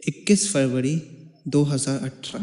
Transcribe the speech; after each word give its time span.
21 0.00 0.46
फरवरी 0.52 0.94
2018 1.46 2.42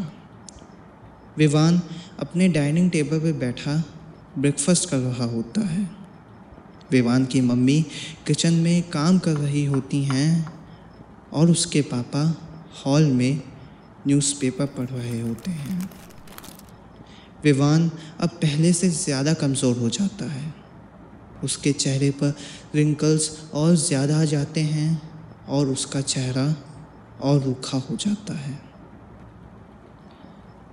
विवान 1.38 1.80
अपने 2.20 2.48
dining 2.48 2.90
table 2.90 3.20
पर 3.20 3.32
बैठा 3.32 3.84
ब्रेकफास्ट 4.38 4.88
कर 4.90 4.96
रहा 4.96 5.24
होता 5.24 5.60
है। 5.60 5.88
विवान 6.90 7.24
की 7.24 7.40
मम्मी 7.40 7.80
किचन 8.26 8.54
में 8.54 8.82
काम 8.90 9.18
कर 9.18 9.36
रही 9.36 9.64
होती 9.64 10.02
हैं 10.04 10.52
और 11.32 11.50
उसके 11.50 11.82
पापा 11.82 12.24
हॉल 12.84 13.06
में 13.12 13.40
न्यूज़पेपर 14.06 14.66
पढ़ 14.66 14.90
रहे 14.90 15.20
होते 15.20 15.50
हैं। 15.50 15.90
विवान 17.44 17.90
अब 18.20 18.38
पहले 18.42 18.72
से 18.72 18.90
ज़्यादा 18.90 19.34
कमज़ोर 19.34 19.76
हो 19.76 19.88
जाता 19.90 20.30
है। 20.32 20.54
उसके 21.44 21.72
चेहरे 21.72 22.10
पर 22.10 22.36
रिंकल्स 22.74 23.30
और 23.54 23.74
ज़्यादा 23.78 24.20
आ 24.20 24.24
जाते 24.26 24.60
हैं 24.60 24.90
और 25.48 25.66
उसका 25.66 26.00
चेहरा 26.00 26.54
और 27.22 27.42
रूखा 27.42 27.78
हो 27.78 27.96
जाता 27.96 28.34
है। 28.34 28.60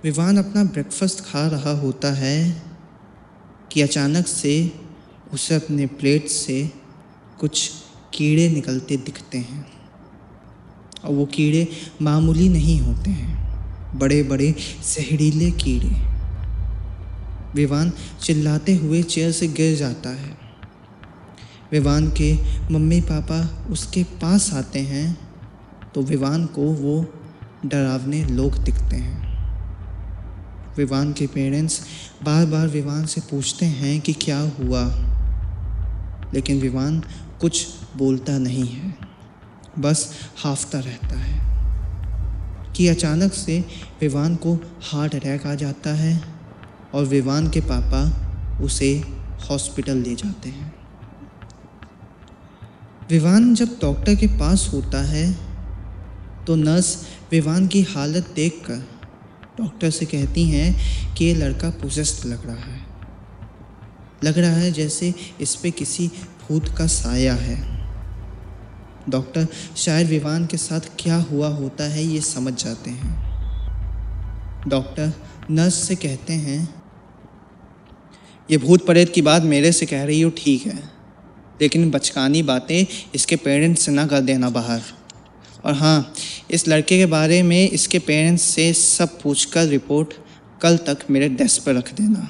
विवान 0.04 0.36
अपना 0.36 0.64
ब्रेकफास्ट 0.64 1.20
खा 1.20 1.46
रहा 1.46 1.70
होता 1.70 2.12
है 2.12 2.62
कि 3.72 3.82
अचानक 3.82 4.26
से 4.26 4.80
उसे 5.32 5.54
अपने 5.54 5.86
प्लेट 5.86 6.28
से 6.28 6.70
कुछ 7.40 7.70
कीड़े 8.14 8.48
निकलते 8.48 8.96
दिखते 8.96 9.38
हैं। 9.38 9.72
और 11.04 11.14
वो 11.14 11.26
कीड़े 11.26 11.68
मामूली 12.02 12.48
नहीं 12.48 12.80
होते 12.80 13.10
हैं। 13.10 13.44
बड़े 13.98 14.22
बड़े 14.22 14.54
जहरीले 14.94 15.50
कीड़े। 15.50 16.14
विवान 17.54 17.92
चिल्लाते 18.20 18.74
हुए 18.74 19.02
चेयर 19.02 19.32
से 19.32 19.48
गिर 19.48 19.76
जाता 19.76 20.10
है। 20.10 20.38
विवान 21.72 22.08
के 22.08 22.34
मम्मी 22.70 23.00
पापा 23.00 23.66
उसके 23.70 24.04
पास 24.04 24.52
आते 24.52 24.78
हैं 24.78 25.33
तो 25.94 26.02
विवान 26.02 26.46
को 26.46 26.62
वो 26.62 27.06
डरावने 27.66 28.24
लोग 28.24 28.58
दिखते 28.58 28.96
हैं। 28.96 29.24
विवान 30.76 31.12
के 31.12 31.26
पेरेंट्स 31.26 31.80
बार 32.22 32.46
बार 32.46 32.68
विवान 32.68 33.06
से 33.06 33.20
पूछते 33.20 33.66
हैं 33.66 34.00
कि 34.00 34.12
क्या 34.12 34.38
हुआ। 34.38 34.84
लेकिन 36.34 36.60
विवान 36.60 37.02
कुछ 37.40 37.66
बोलता 37.96 38.38
नहीं 38.38 38.66
है। 38.66 38.94
बस 39.78 40.14
हाफता 40.44 40.78
रहता 40.78 41.18
है 41.18 41.44
कि 42.72 42.88
अचानक 42.88 43.32
से 43.32 43.64
विवान 44.00 44.36
को 44.36 44.54
हार्ट 44.82 45.14
अटैक 45.14 45.46
आ 45.46 45.54
जाता 45.54 45.90
है 45.90 46.22
और 46.94 47.04
विवान 47.04 47.50
के 47.50 47.60
पापा 47.60 48.24
उसे 48.64 49.04
हॉस्पिटल 49.50 49.96
ले 49.96 50.14
जाते 50.14 50.48
हैं। 50.48 50.74
विवान 53.10 53.54
जब 53.54 53.78
डॉक्टर 53.82 54.14
के 54.14 54.26
पास 54.26 54.70
होता 54.72 55.02
है 55.02 55.43
तो 56.46 56.56
नर्स 56.56 57.06
विवान 57.32 57.66
की 57.66 57.82
हालत 57.82 58.28
देखकर 58.36 58.88
डॉक्टर 59.60 59.90
से 59.90 60.06
कहती 60.06 60.44
हैं 60.44 61.14
कि 61.14 61.24
ये 61.24 61.34
लड़का 61.34 61.70
पोजेस्ट 61.70 62.26
लग 62.26 62.46
रहा 62.46 62.56
है। 62.56 62.80
लग 64.24 64.38
रहा 64.38 64.56
है 64.56 64.72
जैसे 64.72 65.14
इस 65.40 65.54
पे 65.56 65.70
किसी 65.70 66.08
भूत 66.08 66.68
का 66.68 66.86
साया 66.86 67.34
है। 67.34 67.86
डॉक्टर, 69.08 69.46
शायद 69.76 70.08
विवान 70.08 70.46
के 70.46 70.56
साथ 70.56 70.80
क्या 70.98 71.16
हुआ 71.16 71.48
होता 71.48 71.84
है 71.84 72.04
ये 72.04 72.20
समझ 72.20 72.64
जाते 72.64 72.90
हैं। 72.90 73.12
डॉक्टर, 74.68 75.12
नर्स 75.50 75.74
से 75.74 75.94
कहते 75.94 76.32
हैं, 76.32 76.82
ये 78.50 78.58
भूत 78.58 78.86
प्रेत 78.86 79.12
की 79.14 79.22
बात 79.22 79.42
मेरे 79.42 79.72
से 79.72 79.86
कह 79.86 80.04
रही 80.04 80.20
हो, 80.20 80.30
ठीक 80.30 80.66
है। 80.66 80.78
लेकिन 81.62 81.90
बचकानी 81.90 82.42
बातें 82.42 82.86
इसके 83.14 83.36
पेरेंट्स 83.36 83.82
से 83.82 83.92
ना 83.92 84.06
कर 84.06 84.20
देना 84.20 84.50
बाहर। 84.50 84.80
और 85.64 85.74
हाँ 85.74 86.14
इस 86.54 86.66
लड़के 86.68 86.98
के 86.98 87.06
बारे 87.06 87.42
में 87.42 87.70
इसके 87.70 87.98
पेरेंट्स 87.98 88.42
से 88.44 88.72
सब 88.72 89.20
पूछकर 89.20 89.66
रिपोर्ट 89.66 90.12
कल 90.62 90.76
तक 90.86 90.98
मेरे 91.10 91.28
डेस्क 91.30 91.64
पर 91.66 91.74
रख 91.74 91.92
देना। 91.94 92.28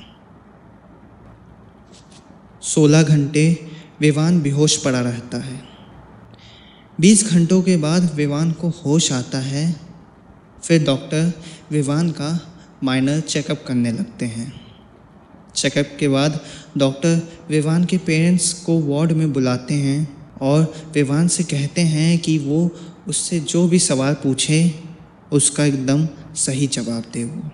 सोलह 2.63 3.03
घंटे 3.03 3.45
विवान 4.01 4.41
बेहोश 4.43 4.77
पड़ा 4.77 5.01
रहता 5.01 5.39
है। 5.39 5.61
बीस 6.99 7.31
घंटों 7.31 7.61
के 7.63 7.77
बाद 7.77 8.11
विवान 8.15 8.53
को 8.53 8.69
होश 8.77 9.11
आता 9.13 9.39
है, 9.39 9.75
फिर 10.65 10.85
डॉक्टर 10.85 11.33
विवान 11.71 12.11
का 12.11 12.39
माइनर 12.85 13.21
चेकअप 13.21 13.65
करने 13.69 13.93
लगते 13.93 14.27
हैं। 14.27 14.53
चेकअप 15.55 15.97
के 16.01 16.09
बाद 16.09 16.41
डॉक्टर 16.79 17.21
विवान 17.49 17.85
के 17.85 17.99
पेरेंट्स 17.99 18.53
को 18.63 18.79
वार्ड 18.81 19.13
में 19.13 19.33
बुलाते 19.33 19.75
हैं 19.75 20.01
और 20.43 20.75
विवान 20.95 21.29
से 21.29 21.45
कहते 21.45 21.83
हैं 21.83 22.19
कि 22.19 22.39
वो 22.39 22.67
उससे 23.09 23.41
जो 23.41 23.69
भी 23.69 23.79
सवाल 23.79 24.15
पूछे, 24.15 24.85
उसका 25.33 25.65
एकदम 25.65 26.07
सही 26.35 26.67
जवाब 26.67 27.05
दे 27.13 27.25
वो। 27.25 27.51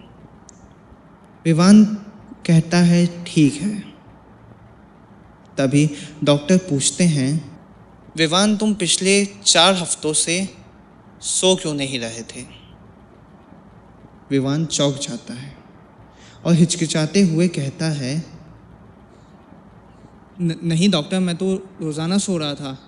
विवान 1.44 1.84
कहता 2.46 2.78
है, 2.78 3.24
ठीक 3.24 3.54
है। 3.54 3.80
तभी 5.58 5.90
डॉक्टर 6.24 6.56
पूछते 6.56 7.04
हैं, 7.04 7.60
विवान, 8.16 8.56
तुम 8.56 8.74
पिछले 8.74 9.26
चार 9.26 9.74
हफ्तों 9.74 10.12
से 10.12 10.54
सो 11.20 11.56
क्यों 11.56 11.74
नहीं 11.74 12.00
रहे 12.00 12.22
थे? 12.22 12.46
विवान 14.30 14.66
चौंक 14.66 14.96
जाता 14.96 15.34
है 15.34 15.56
और 16.46 16.54
हिचकिचाते 16.54 17.22
हुए 17.22 17.48
कहता 17.48 17.86
है, 17.86 18.24
"न- 20.40 20.60
नहीं 20.62 20.90
डॉक्टर, 20.90 21.20
मैं 21.20 21.36
तो 21.36 21.54
रोज़ाना 21.54 22.18
सो 22.18 22.38
रहा 22.38 22.54
था। 22.54 22.78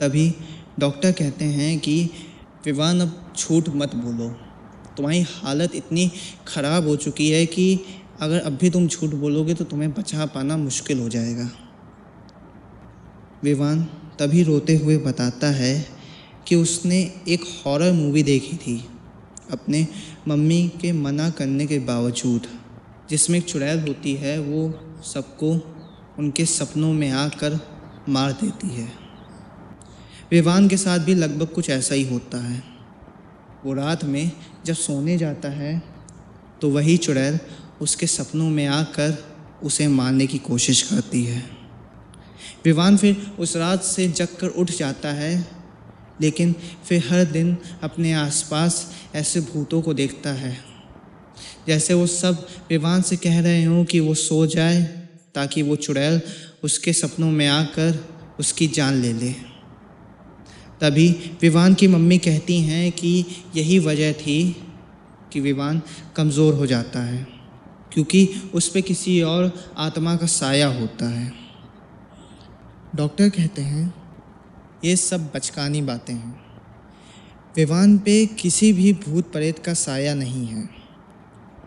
तभी 0.00 0.34
डॉक्टर 0.78 1.12
कहते 1.12 1.44
हैं 1.44 1.78
कि, 1.78 2.10
विवान, 2.64 3.00
अब 3.00 3.32
झूठ 3.38 3.68
मत 3.68 3.94
बोलो। 3.94 4.28
तुम्हारी 4.96 5.20
हालत 5.20 5.74
इतनी 5.74 6.12
ख़राब 6.46 6.88
हो 6.88 6.96
चुकी 6.96 7.30
है 7.30 7.46
कि, 7.46 7.80
अगर 8.20 8.38
अब 8.38 8.52
भी 8.52 8.70
तुम 8.70 8.88
झूठ 8.88 9.10
बोलोगे 9.10 9.54
तो 9.54 9.64
तुम्हें 9.64 9.92
बचा 9.92 10.26
पाना 10.26 10.56
मुश्किल 10.56 11.00
हो 11.00 11.08
जाएगा। 11.08 11.50
विवान 13.42 13.82
तभी 14.18 14.42
रोते 14.42 14.76
हुए 14.76 14.96
बताता 14.96 15.46
है 15.46 15.88
कि 16.46 16.54
उसने 16.54 17.14
एक 17.28 17.40
हॉरर 17.66 17.92
मूवी 17.92 18.22
देखी 18.22 18.56
थी, 18.56 18.84
अपने 19.50 19.86
मम्मी 20.28 20.68
के 20.80 20.92
मना 20.92 21.30
करने 21.30 21.66
के 21.66 21.78
बावजूद, 21.78 22.46
जिसमें 23.10 23.38
एक 23.38 23.44
चुड़ैल 23.44 23.80
होती 23.80 24.14
है, 24.14 24.38
वो 24.38 24.74
सबको 25.04 25.52
उनके 26.18 26.44
सपनों 26.44 26.92
में 26.92 27.10
आकर 27.10 27.60
मार 28.08 28.32
देती 28.32 28.68
है। 28.68 29.07
विवान 30.30 30.68
के 30.68 30.76
साथ 30.76 30.98
भी 30.98 31.14
लगभग 31.14 31.46
कुछ 31.46 31.68
ऐसा 31.70 31.94
ही 31.94 32.02
होता 32.02 32.38
है। 32.38 32.62
वो 33.64 33.72
रात 33.74 34.04
में 34.04 34.30
जब 34.66 34.74
सोने 34.74 35.16
जाता 35.18 35.48
है 35.48 35.82
तो 36.62 36.70
वही 36.70 36.96
चुड़ैल 36.96 37.38
उसके 37.80 38.06
सपनों 38.06 38.48
में 38.50 38.66
आकर 38.66 39.16
उसे 39.62 39.86
मारने 39.88 40.26
की 40.26 40.38
कोशिश 40.38 40.82
करती 40.82 41.24
है। 41.24 41.42
विवान 42.64 42.96
फिर 42.96 43.16
उस 43.38 43.56
रात 43.56 43.82
से 43.82 44.08
जग 44.08 44.36
कर 44.40 44.48
उठ 44.48 44.70
जाता 44.70 45.12
है, 45.12 45.46
लेकिन 46.20 46.54
फिर 46.88 47.04
हर 47.10 47.24
दिन 47.24 47.56
अपने 47.82 48.12
आसपास 48.12 48.86
ऐसे 49.14 49.40
भूतों 49.40 49.82
को 49.82 49.94
देखता 49.94 50.32
है। 50.32 50.56
जैसे 51.68 51.94
वो 51.94 52.06
सब 52.06 52.46
विवान 52.70 53.02
से 53.02 53.16
कह 53.16 53.40
रहे 53.40 53.64
हों 53.64 53.84
कि 53.84 54.00
वो 54.00 54.14
सो 54.14 54.46
जाए, 54.46 54.82
ताकि 55.34 55.62
वो 55.62 55.76
चुड़ैल 55.76 56.20
उसके 56.64 56.92
सपनों 56.92 57.30
में 57.30 57.46
आकर 57.48 58.04
उसकी 58.40 58.66
जान 58.68 58.94
ले 58.94 59.12
ले। 59.12 59.34
तभी 60.80 61.08
विवान 61.42 61.74
की 61.74 61.88
मम्मी 61.88 62.18
कहती 62.18 62.60
हैं 62.60 62.90
कि 62.92 63.24
यही 63.56 63.78
वजह 63.78 64.12
थी 64.12 64.40
कि 65.32 65.40
विवान 65.40 65.80
कमज़ोर 66.16 66.54
हो 66.54 66.66
जाता 66.66 67.00
है, 67.00 67.26
क्योंकि 67.92 68.28
उस 68.54 68.68
पर 68.68 68.80
किसी 68.80 69.20
और 69.22 69.52
आत्मा 69.78 70.14
का 70.16 70.26
साया 70.26 70.68
होता 70.70 71.08
है। 71.08 71.32
डॉक्टर 72.96 73.28
कहते 73.28 73.62
हैं, 73.62 73.92
ये 74.84 74.96
सब 74.96 75.30
बचकानी 75.34 75.82
बातें 75.82 76.14
हैं। 76.14 76.40
विवान 77.56 77.96
पे 77.98 78.24
किसी 78.40 78.72
भी 78.72 78.92
भूत 79.00 79.32
प्रेत 79.32 79.58
का 79.58 79.74
साया 79.74 80.14
नहीं 80.14 80.46
है। 80.46 80.68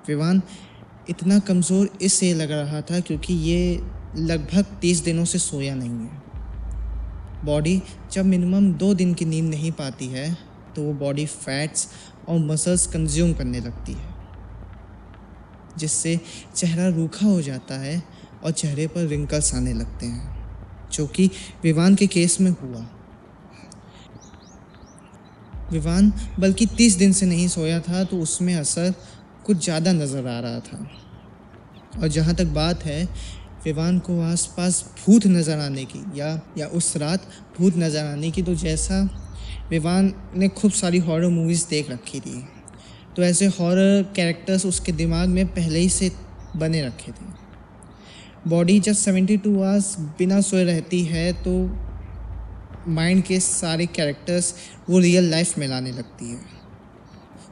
विवान 0.08 0.42
इतना 1.10 1.40
कमज़ोर 1.40 1.90
इससे 2.02 2.34
लग 2.34 2.52
रहा 2.52 2.81
था 2.81 3.00
क्योंकि 3.00 3.34
ये 3.34 3.81
लगभग 4.18 4.66
तीस 4.81 5.00
दिनों 5.00 5.25
से 5.25 5.40
सोया 5.40 5.75
नहीं 5.75 5.90
है। 5.90 6.21
बॉडी 7.46 7.82
जब 8.12 8.26
मिनिमम 8.26 8.72
दो 8.74 8.94
दिन 8.94 9.14
की 9.14 9.26
नींद 9.26 9.50
नहीं 9.50 9.72
पाती 9.74 10.08
है 10.08 10.32
तो 10.76 10.84
वो 10.84 10.94
बॉडी 10.96 11.26
फैट्स 11.26 11.88
और 12.30 12.40
मसल्स 12.42 12.86
कंज्यूम 12.88 13.34
करने 13.34 13.60
लगती 13.60 13.94
है, 13.94 14.10
जिससे 15.78 16.20
चेहरा 16.56 16.88
रूखा 16.90 17.26
हो 17.26 17.42
जाता 17.42 17.80
है 17.80 18.02
और 18.44 18.52
चेहरे 18.52 18.88
पर 18.88 19.08
रिंकल्स 19.08 19.54
आने 19.56 19.74
लगते 19.74 20.06
हैं, 20.06 20.90
जो 20.92 21.08
कि 21.08 21.30
विवान 21.64 21.96
के 21.96 22.08
केस 22.08 22.40
में 22.42 22.52
हुआ। 22.54 22.86
विवान 25.72 26.12
बल्कि 26.40 26.66
तीस 26.68 26.96
दिन 26.96 27.14
से 27.14 27.26
नहीं 27.26 27.48
सोया 27.48 27.80
था 27.82 28.04
तो 28.04 28.20
उसमें 28.20 28.54
असर 28.56 28.94
कुछ 29.46 29.64
ज़्यादा 29.64 29.92
नज़र 29.94 30.28
आ 30.28 30.40
रहा 30.40 30.60
था। 30.62 30.88
और 31.94 32.08
जहाँ 32.08 32.36
तक 32.36 32.46
बात 32.54 32.84
है 32.86 33.06
विवान 33.66 34.00
को 34.00 34.19
आसपास 34.24 34.84
भूत 34.98 35.25
नज़र 35.28 35.60
आने 35.60 35.86
की, 35.86 36.04
या 36.16 36.42
या 36.58 36.68
उस 36.69 36.96
रात 36.98 37.28
भूत 37.58 37.78
नज़र 37.78 38.06
आने 38.06 38.31
की। 38.31 38.42
तो 38.42 38.56
जैसा 38.58 39.02
विवान 39.69 40.13
ने 40.36 40.48
खूब 40.50 40.72
सारी 40.74 40.98
हॉरर 41.00 41.30
मूवीज़ 41.30 41.66
देख 41.69 41.92
रखी 41.92 42.19
थी 42.19 42.44
तो 43.16 43.24
ऐसे 43.24 43.46
हॉरर 43.50 44.04
कैरेक्टर्स 44.16 44.66
उसके 44.66 44.92
दिमाग 44.94 45.30
में 45.30 45.46
पहले 45.48 45.80
ही 45.80 45.90
से 45.90 46.12
बने 46.58 46.81
रखे 46.81 47.12
थे। 47.12 47.25
बॉडी 48.50 48.80
जब 48.80 48.94
सेवेंटी 48.96 49.38
टू 49.38 49.56
आवर्स 49.56 49.96
बिना 50.18 50.40
सोए 50.42 50.63
रहती 50.63 51.04
है 51.06 51.31
तो 51.44 51.52
माइंड 52.90 53.24
के 53.24 53.40
सारे 53.40 53.86
कैरेक्टर्स 53.88 54.54
वो 54.90 55.00
रियल 55.00 55.30
लाइफ 55.31 55.58
में 55.58 55.68
लाने 55.68 55.92
लगती 55.92 56.30
है। 56.30 56.40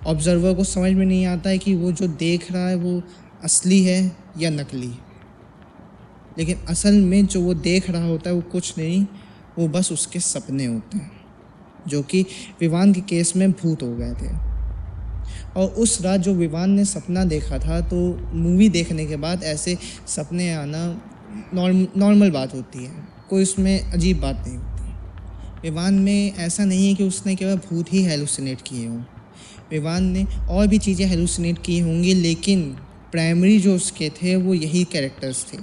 ऑब्जर्वर 0.07 0.53
को 0.53 0.63
समझ 0.63 0.91
में 0.91 1.06
नहीं 1.06 1.25
आता 1.25 1.50
है 1.50 1.57
कि 1.57 1.75
वो 1.75 1.91
जो 1.91 2.07
देख 2.19 2.51
रहा 2.51 2.67
है 2.67 2.75
वो 2.77 3.01
असली 3.44 3.83
है 3.83 4.00
या 4.39 4.50
नकली 4.50 4.91
लेकिन 6.39 6.57
असल 6.69 7.01
में 7.03 7.25
जो 7.25 7.41
वो 7.41 7.53
देख 7.53 7.89
रहा 7.89 8.06
होता 8.06 8.30
है 8.30 8.36
वो 8.36 8.41
कुछ 8.51 8.77
नहीं, 8.77 9.06
वो 9.57 9.68
बस 9.69 9.91
उसके 9.91 10.19
सपने 10.19 10.65
होते 10.65 10.97
हैं, 10.97 11.12
जो 11.88 12.01
कि 12.03 12.25
विवान 12.62 12.94
के 12.94 13.01
केस 13.03 13.36
में 13.36 13.51
भूत 13.53 13.83
हो 13.83 13.95
गए 13.95 14.13
थे। 14.15 14.38
और 15.56 15.69
उस 15.77 16.01
रात 16.01 16.19
जो 16.19 16.33
विवान 16.33 16.69
ने 16.71 16.86
सपना 16.86 17.24
देखा 17.25 17.57
था 17.59 17.80
तो 17.81 17.97
मूवी 18.36 18.69
देखने 18.69 19.06
के 19.06 19.15
बाद 19.18 19.44
ऐसे 19.45 19.77
सपने 20.07 20.51
आना 20.53 20.81
नॉर्मल 21.53 22.31
बात 22.31 22.53
होती 22.53 22.83
है, 22.85 22.92
कोई 23.30 23.44
उसमें 23.44 23.80
अजीब 23.81 24.19
बात 24.21 24.44
नहीं 24.47 24.57
होती। 24.57 24.68
विवान 25.63 25.94
में 25.95 26.33
ऐसा 26.35 26.65
नहीं 26.65 26.88
है 26.88 26.94
कि 26.95 27.03
उसने 27.03 27.35
केवल 27.35 27.56
भूत 27.69 27.94
ही 27.94 28.03
हेलुसिनेट 28.03 28.62
किए 28.62 28.88
हों। 28.88 29.01
विवान 29.71 30.03
ने 30.07 30.25
और 30.50 30.68
भी 30.68 30.77
चीज़ें 30.77 31.06
हेलुसिनेट 31.07 31.57
की 31.65 31.80
होंगी, 31.80 32.13
लेकिन 32.13 32.62
प्राइमरी 33.12 33.59
जो 33.59 33.75
उसके 33.75 34.09
थे, 34.12 34.35
वो 34.35 34.53
यही 34.53 34.83
कैरेक्टर्स 34.83 35.45
थे। 35.45 35.57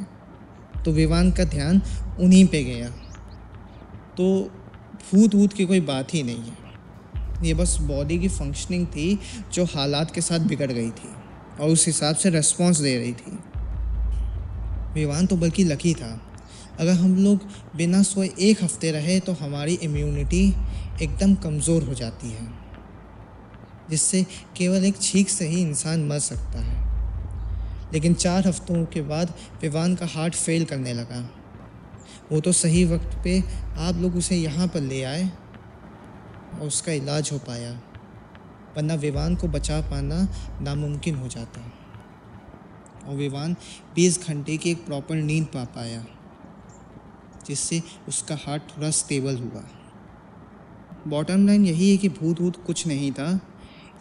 तो 0.87 0.93
विवान 0.93 1.31
का 1.31 1.45
ध्यान 1.47 1.81
उन्हीं 2.21 2.47
पे 2.47 2.63
गया। 2.65 2.89
तो 4.17 4.27
भूत 5.03 5.35
वूत 5.35 5.53
की 5.53 5.65
कोई 5.65 5.81
बात 5.83 6.15
ही 6.15 6.23
नहीं 6.23 6.43
है। 6.43 7.45
ये 7.45 7.55
बस 7.55 7.77
बॉडी 7.83 8.19
की 8.19 8.29
फंक्शनिंग 8.31 8.87
थी, 8.87 9.19
जो 9.55 9.65
हालात 9.67 10.11
के 10.11 10.21
साथ 10.21 10.47
बिगड़ 10.49 10.71
गई 10.73 10.91
थी 10.91 11.09
और 11.61 11.69
उस 11.69 11.87
हिसाब 11.87 12.17
से 12.17 12.31
रेस्पॉन्स 12.31 12.79
दे 12.79 12.97
रही 12.99 13.13
थी। 13.15 13.39
विवान 14.95 15.27
तो 15.27 15.37
बल्कि 15.37 15.65
लकी 15.65 15.95
था। 15.95 16.21
अगर 16.81 16.93
हम 16.93 17.15
लोग 17.17 17.41
बिना 17.77 18.03
सोए 18.03 18.31
एक 18.41 18.63
हफ़्ते 18.65 18.91
रहे 18.93 19.19
तो 19.21 19.33
हमारी 19.33 19.75
इम्यूनिटी 19.83 20.43
एकदम 21.03 21.35
कमज़ोर 21.35 21.83
हो 21.83 21.95
जाती 21.95 22.31
है, 22.31 22.49
जिससे 23.91 24.25
केवल 24.57 24.85
एक 24.85 25.01
छींक 25.03 25.29
से 25.29 25.49
ही 25.49 25.61
इंसान 25.61 26.07
मर 26.09 26.19
सकता 26.21 26.61
है। 26.61 26.86
लेकिन 27.93 28.15
चार 28.15 28.47
हफ्तों 28.49 28.85
के 28.85 29.03
बाद 29.03 29.33
विवान 29.63 29.95
का 29.95 30.07
हार्ट 30.07 30.35
फेल 30.35 30.65
करने 30.65 30.93
लगा। 30.93 31.21
वो 32.33 32.41
तो 32.41 32.53
सही 32.53 32.85
वक्त 32.85 33.19
पे 33.25 33.39
आप 33.79 33.97
लोग 33.97 34.17
उसे 34.17 34.37
यहाँ 34.37 34.67
पर 34.69 34.81
ले 34.81 35.03
आए 35.03 35.25
और 35.25 36.67
उसका 36.67 36.93
इलाज 36.93 37.31
हो 37.33 37.39
पाया, 37.39 37.73
वरना 38.77 38.95
विवान 38.95 39.35
को 39.37 39.49
बचा 39.49 39.81
पाना 39.81 40.21
नामुमकिन 40.63 41.15
हो 41.15 41.29
जाता। 41.29 41.73
और 43.07 43.15
विवान 43.15 43.55
20 43.95 44.29
घंटे 44.29 44.57
की 44.57 44.71
एक 44.71 44.85
प्रॉपर 44.87 45.15
नींद 45.15 45.45
पा 45.45 45.65
पाया, 45.65 46.05
जिससे 47.47 47.83
उसका 48.09 48.37
हार्ट 48.37 48.63
थोड़ा 48.71 48.91
स्टेबल 48.91 49.37
हुआ। 49.37 49.63
बॉटम 51.09 51.47
लाइन 51.47 51.67
यही 51.67 51.91
है 51.91 51.97
कि 51.97 52.09
भूत 52.09 52.41
भूत 52.41 52.65
कुछ 52.65 52.87
नहीं 52.87 53.13
था, 53.13 53.29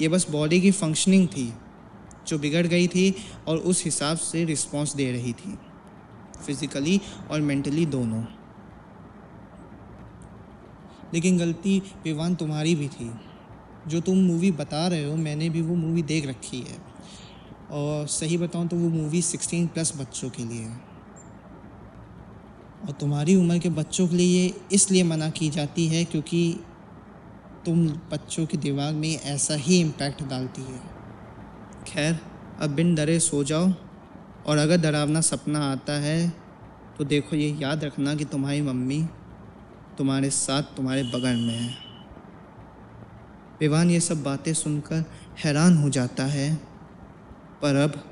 ये 0.02 0.08
बस 0.08 0.30
बॉडी 0.32 0.62
की 0.62 0.72
फंक्शनिंग 0.72 1.28
थी। 1.28 1.54
जो 2.28 2.40
बिगड़ 2.40 2.68
गई 2.68 2.88
थी 2.88 3.16
और 3.48 3.58
उस 3.58 3.86
हिसाब 3.86 4.18
से 4.18 4.46
रिस्पॉन्स 4.46 4.96
दे 4.96 5.12
रही 5.12 5.34
थी 5.34 5.58
फिज़िकली 6.46 7.02
और 7.32 7.42
मेंटली 7.42 7.86
दोनों। 7.86 8.24
लेकिन 11.14 11.38
गलती 11.38 11.80
विवान 12.04 12.36
तुम्हारी 12.36 12.76
भी 12.76 12.88
थी। 12.88 13.12
जो 13.88 14.02
तुम 14.02 14.18
मूवी 14.18 14.52
बता 14.52 14.88
रहे 14.88 15.04
हो, 15.04 15.16
मैंने 15.16 15.50
भी 15.50 15.62
वो 15.62 15.76
मूवी 15.76 16.02
देख 16.02 16.28
रखी 16.28 16.60
है। 16.60 16.78
और 17.72 18.08
सही 18.08 18.38
बताऊँ 18.38 18.68
तो 18.68 18.76
वो 18.76 18.90
मूवी 18.90 19.22
सिक्सटीन 19.22 19.68
प्लस 19.68 19.98
बच्चों 19.98 20.30
के 20.30 20.44
लिए। 20.44 20.62
है 20.62 20.82
और 22.86 22.92
तुम्हारी 22.92 23.36
उम्र 23.36 23.60
के 23.60 23.70
बच्चों 23.70 24.08
के 24.08 24.16
लिए 24.16 24.54
इसलिए 24.72 25.04
मना 25.04 25.30
की 25.30 25.50
जाती 25.50 25.88
है 25.88 26.06
क्योंकि 26.06 26.60
तुम 27.66 27.88
बच्चों 27.88 28.46
के 28.46 28.58
दिमाग 28.58 28.96
में 28.96 29.22
ऐसा 29.22 29.56
ही 29.56 29.80
इम्पैक्ट 29.80 30.24
डालती 30.24 30.62
है। 30.62 30.95
खैर, 31.88 32.20
अब 32.62 32.70
बिन 32.70 32.94
डरे 32.96 33.20
सो 33.20 33.44
जाओ। 33.44 33.72
और 34.46 34.58
अगर 34.58 34.78
डरावना 34.78 35.22
सपना 35.22 35.60
आता 35.72 35.94
है 36.00 36.18
तो 36.98 37.04
देखो 37.06 37.36
ये 37.36 37.50
याद 37.60 37.84
रखना 37.84 38.16
कि 38.16 38.26
तुम्हारी 38.26 38.62
मम्मी 38.62 39.02
तुम्हारे 39.98 40.30
साथ 40.30 40.64
तुम्हारे 40.78 41.04
बगल 41.06 41.36
में 41.38 41.54
है। 41.54 41.74
विवान 43.62 43.90
ये 43.90 44.00
सब 44.00 44.24
बातें 44.24 44.54
सुनकर 44.54 45.04
हैरान 45.44 45.78
हो 45.78 45.90
जाता 45.90 46.24
है, 46.26 46.54
पर 47.62 47.76
अब 47.76 48.04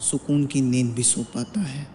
सुकून 0.00 0.46
की 0.46 0.60
नींद 0.60 0.94
भी 0.94 1.02
सो 1.02 1.22
पाता 1.34 1.60
है। 1.60 1.86